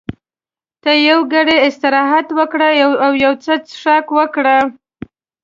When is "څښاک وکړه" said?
3.67-4.57